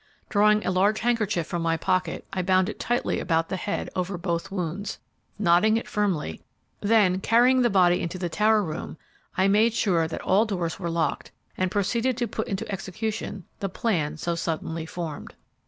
[0.29, 4.17] Drawing a large handkerchief from my pocket, I bound it tightly about the head over
[4.17, 4.97] both wounds,
[5.37, 6.41] knotting it firmly;
[6.79, 8.97] then carrying the body into the tower room,
[9.37, 13.69] I made sure that all doors were locked, and proceeded to put into execution the
[13.69, 15.35] plan so suddenly formed.